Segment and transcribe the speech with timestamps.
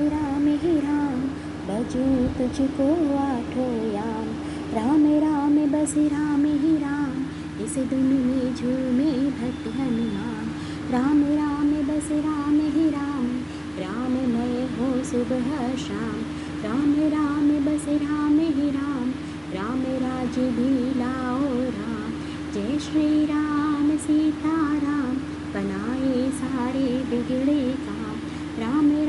[0.00, 1.20] राम ही राम
[1.68, 2.02] बजू
[2.34, 2.84] तुझको
[3.18, 4.28] आठो याम।
[4.74, 7.24] राम राम बस राम ही राम
[7.64, 10.44] इस दुन में झूमे भक्त हनुमान।
[10.90, 13.26] राम राम बस राम ही राम
[13.80, 16.16] राम मय हो सुबह शाम।
[16.64, 19.10] राम राम बस राम ही राम
[19.54, 20.70] राम राज भी
[21.00, 22.10] लाओ राम।
[22.54, 25.14] जय श्री राम सीता राम
[25.54, 28.16] बनाए सारे बिगड़े काम।
[28.60, 29.07] राम राम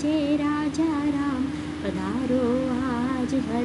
[0.00, 1.42] जय राजा राम
[1.82, 3.64] पधारो आज हर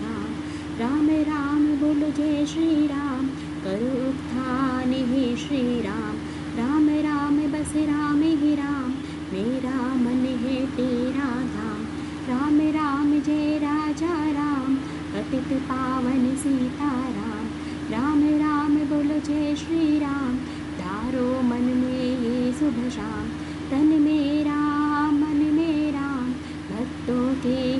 [0.00, 0.32] धाम
[0.80, 3.26] राम राम बोलो जय श्री राम
[3.64, 6.16] करो उत्थान हे श्री राम
[6.58, 8.90] राम राम बस राम ही राम
[9.32, 11.82] मेरा मन है तेरा धाम।
[12.28, 14.74] राम राम जय राजा राम
[15.14, 17.46] पतित पावन सीता राम
[17.90, 20.36] राम राम बोलो जय श्री राम
[20.80, 23.28] धारो मन में ये शुभ शाम।
[23.70, 24.27] तन में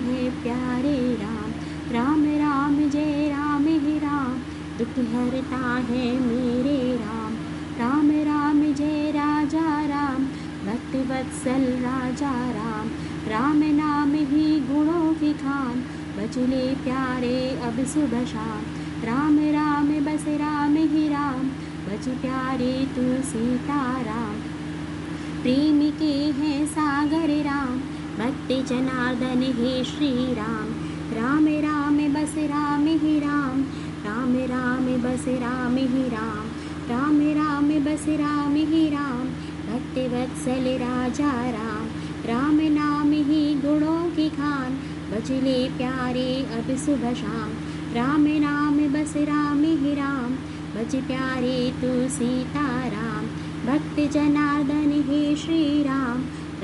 [0.01, 1.51] है प्यारे राम।
[1.93, 4.39] राम राम, जय राम, ही राम।
[4.79, 7.35] दुख हरता है मेरे राम।
[7.79, 10.25] राम राम, जय राजा राम।
[10.67, 12.89] भक्त वत्सल राजा राम।
[13.29, 15.85] राम नाम ही गुणों की खान।
[16.19, 18.61] बचले प्यारे अब सुबह शाम।
[19.05, 21.49] राम राम, बस राम, ही राम।
[21.89, 24.35] बच प्यारे तू सीता राम।
[25.43, 25.88] प्रेम
[28.19, 33.63] राम भक्ति जनार्दन हे श्री राम राम बस राम ही राम।
[34.07, 36.47] राम राम बस राम ही राम।
[36.91, 39.25] राम राम बस राम ही राम।
[39.69, 41.87] भक्ति वत्सल राजा राम।
[42.27, 44.79] राम नाम ही गुणों की खान।
[45.13, 47.51] बचले प्यारे अब सुबह शाम।
[47.95, 48.25] राम
[48.93, 50.35] बस राम ही राम।
[50.77, 53.27] बच प्यारे तू सीता राम
[53.67, 55.83] भक्त जनार्दन हे श्री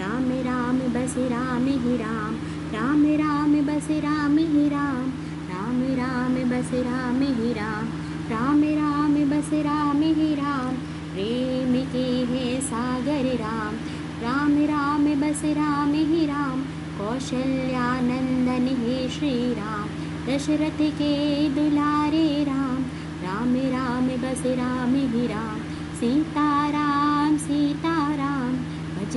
[0.05, 2.35] राम राम बस राम ही राम
[2.73, 5.07] राम राम बस राम ही राम
[5.51, 7.87] राम राम बस राम ही राम
[8.31, 10.75] राम राम बस राम ही राम
[11.15, 13.77] प्रेम के है सागर राम
[14.25, 16.61] राम राम बस राम ही राम
[16.99, 19.89] कौशल्यानंदन हे श्री राम
[20.29, 21.15] दशरथ के
[21.57, 22.85] दुलारे राम
[23.25, 25.65] राम राम बस राम ही राम
[25.95, 26.34] भज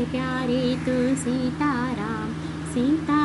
[0.06, 2.34] प्यारे तू सीता राम
[2.74, 3.17] सीता